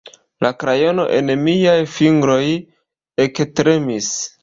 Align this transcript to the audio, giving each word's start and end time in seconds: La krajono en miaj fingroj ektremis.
La 0.45 0.49
krajono 0.63 1.05
en 1.17 1.29
miaj 1.43 1.77
fingroj 1.99 2.41
ektremis. 3.29 4.15